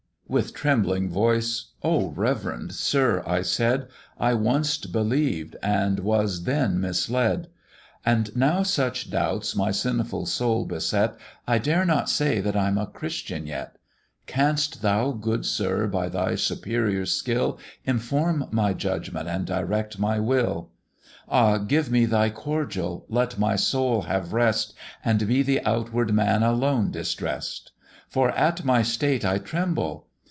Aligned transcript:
"With 0.27 0.53
trembling 0.53 1.09
voice, 1.09 1.73
'Oh! 1.83 2.11
reverend 2.11 2.71
sir,' 2.73 3.21
I 3.27 3.41
said, 3.41 3.89
'I 4.17 4.35
once 4.35 4.77
believed, 4.77 5.57
and 5.61 5.99
I 5.99 6.03
was 6.03 6.45
then 6.45 6.79
misled; 6.79 7.49
And 8.05 8.33
now 8.33 8.63
such 8.63 9.09
doubts 9.09 9.57
my 9.57 9.71
sinful 9.71 10.25
soul 10.27 10.63
beset, 10.63 11.17
I 11.45 11.57
dare 11.57 11.83
not 11.83 12.09
say 12.09 12.39
that 12.39 12.55
I'm 12.55 12.77
a 12.77 12.87
Christian 12.87 13.45
yet; 13.45 13.75
Canst 14.25 14.81
thou, 14.81 15.11
good 15.11 15.45
sir, 15.45 15.85
by 15.87 16.07
thy 16.07 16.35
superior 16.35 17.05
skill, 17.05 17.59
Inform 17.83 18.47
my 18.51 18.71
judgment 18.71 19.27
and 19.27 19.45
direct 19.45 19.99
my 19.99 20.17
will? 20.21 20.69
Ah! 21.27 21.57
give 21.57 21.89
thy 22.09 22.29
cordial; 22.29 23.05
let 23.09 23.37
my 23.37 23.57
soul 23.57 24.03
have 24.03 24.31
rest, 24.31 24.73
And 25.03 25.27
be 25.27 25.43
the 25.43 25.59
outward 25.65 26.13
man 26.13 26.41
alone 26.41 26.89
distress'd; 26.89 27.71
For 28.07 28.29
at 28.31 28.63
my 28.63 28.81
state 28.81 29.25
I 29.25 29.37
tremble.' 29.37 30.07